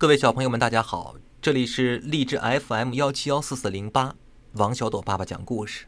[0.00, 1.16] 各位小朋友们，大家好！
[1.42, 4.16] 这里是励志 FM 幺七幺四四零八，
[4.52, 5.84] 王小朵爸爸讲故事，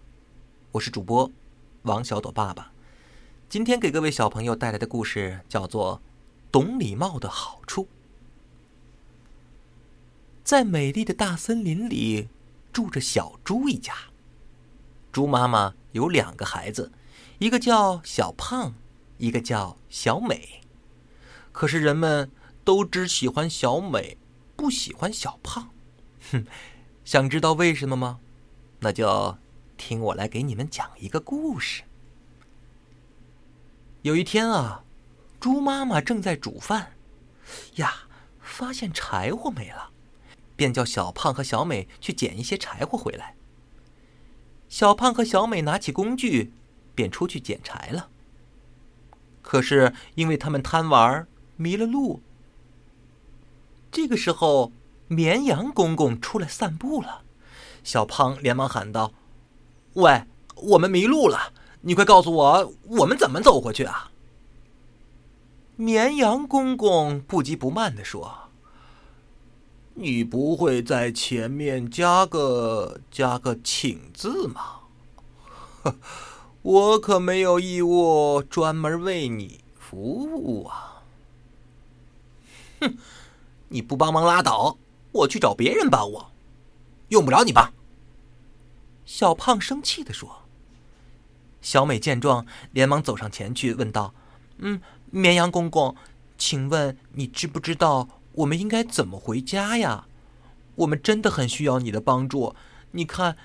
[0.73, 1.33] 我是主播
[1.85, 2.73] 王小朵爸爸。
[3.49, 5.97] 今天给各位小朋友带来的故事叫做
[6.53, 7.85] 《懂礼貌的好处》。
[10.45, 12.29] 在美丽的大森林里，
[12.71, 13.95] 住着小猪一家。
[15.11, 16.93] 猪妈妈有两个孩子，
[17.39, 18.75] 一个叫小胖，
[19.17, 20.61] 一个叫小美。
[21.51, 22.31] 可是人们。
[22.65, 24.17] 都只喜欢小美，
[24.57, 25.71] 不喜欢小胖。
[26.31, 26.45] 哼，
[27.05, 28.21] 想知道为什么吗？
[28.81, 29.39] 那就
[29.77, 31.83] 听我来给你们讲一个故事。
[34.03, 34.85] 有一天啊，
[35.39, 36.93] 猪妈妈正在煮饭，
[37.77, 38.09] 呀，
[38.41, 39.91] 发现柴火没了，
[40.57, 43.37] 便叫小胖和小美去捡一些柴火回来。
[44.69, 46.53] 小胖和小美拿起工具，
[46.95, 48.09] 便出去捡柴了。
[49.43, 52.23] 可是因为他们贪玩，迷了路。
[53.93, 54.73] 这个时候，
[55.07, 57.23] 绵羊公公出来散步了。
[57.85, 59.13] 小胖连忙喊道
[59.93, 60.25] ：“喂，
[60.57, 64.11] 我们迷路了，你快告诉我，我们怎么走回去啊？”
[65.77, 68.49] 绵羊公公不急不慢的说
[69.95, 74.81] ：“你不会在前面加个加个请字吗？
[76.63, 81.03] 我可没有义务专门为你服务啊！”
[82.81, 82.97] 哼。
[83.73, 84.77] 你不帮忙拉倒，
[85.11, 86.31] 我去找别人帮我，
[87.09, 87.73] 用不着你帮。
[89.05, 90.43] 小胖生气的说。
[91.63, 94.13] 小美见状，连忙走上前去问道
[94.59, 95.95] ：“嗯，绵羊公公，
[96.37, 100.07] 请问你知不知道我们应该怎么回家呀？
[100.75, 102.55] 我们真的很需要你的帮助。
[102.91, 103.37] 你看，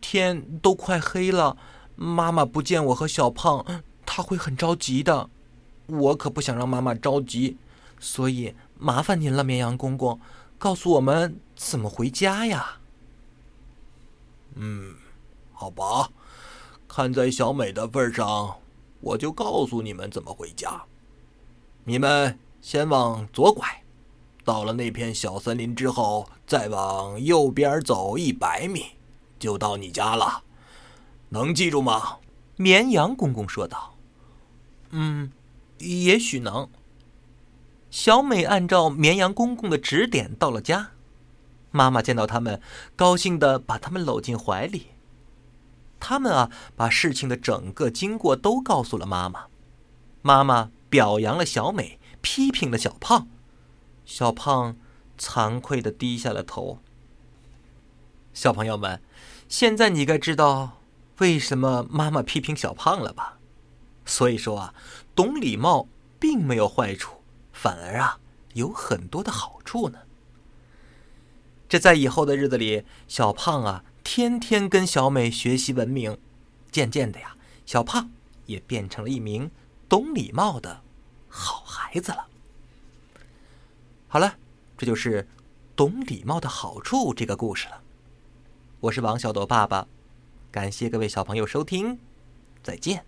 [0.00, 1.56] 天都快黑了，
[1.96, 5.28] 妈妈不见我和小胖，她会很着急的。
[5.86, 7.56] 我可不想让妈妈着急，
[7.98, 10.20] 所以。”麻烦您了，绵羊公公，
[10.58, 12.80] 告诉我们怎么回家呀？
[14.56, 14.96] 嗯，
[15.52, 16.10] 好吧，
[16.86, 18.56] 看在小美的份上，
[19.00, 20.82] 我就告诉你们怎么回家。
[21.84, 23.82] 你们先往左拐，
[24.44, 28.86] 到了那片小森林之后，再往右边走一百米，
[29.38, 30.42] 就到你家了。
[31.30, 32.18] 能记住吗？
[32.56, 33.94] 绵羊公公说道。
[34.90, 35.32] 嗯，
[35.78, 36.68] 也许能。
[37.94, 40.90] 小美按照绵羊公公的指点到了家，
[41.70, 42.60] 妈妈见到他们，
[42.96, 44.88] 高兴的把他们搂进怀里。
[46.00, 49.44] 他们啊，把事情的整个经过都告诉了妈妈。
[50.22, 53.28] 妈妈表扬了小美，批评了小胖。
[54.04, 54.74] 小胖
[55.16, 56.80] 惭愧的低下了头。
[58.32, 59.00] 小朋友们，
[59.48, 60.80] 现在你该知道
[61.18, 63.38] 为什么妈妈批评小胖了吧？
[64.04, 64.74] 所以说啊，
[65.14, 65.86] 懂礼貌
[66.18, 67.20] 并没有坏处。
[67.64, 68.20] 反而啊，
[68.52, 70.00] 有很多的好处呢。
[71.66, 76.18] 这在以后的日子里，小胖啊，天天跟小美学习文明，
[76.70, 78.10] 渐渐的呀，小胖
[78.44, 79.50] 也变成了一名
[79.88, 80.82] 懂礼貌的
[81.26, 82.26] 好孩子了。
[84.08, 84.36] 好了，
[84.76, 85.26] 这就是
[85.74, 87.80] 懂礼貌的好处这个故事了。
[88.80, 89.88] 我是王小朵爸爸，
[90.52, 91.98] 感谢各位小朋友收听，
[92.62, 93.06] 再见。